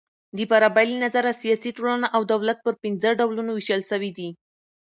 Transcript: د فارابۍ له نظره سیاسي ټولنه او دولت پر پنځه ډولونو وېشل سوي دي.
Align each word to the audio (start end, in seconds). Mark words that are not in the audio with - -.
د 0.37 0.39
فارابۍ 0.49 0.85
له 0.91 0.97
نظره 1.05 1.31
سیاسي 1.41 1.71
ټولنه 1.77 2.07
او 2.15 2.21
دولت 2.31 2.57
پر 2.65 2.73
پنځه 2.83 3.09
ډولونو 3.19 3.51
وېشل 3.53 3.81
سوي 3.91 4.11
دي. 4.17 4.29